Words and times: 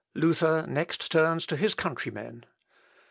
Luther 0.15 0.65
next 0.67 1.11
turns 1.11 1.45
to 1.45 1.55
his 1.55 1.75
countrymen. 1.75 2.45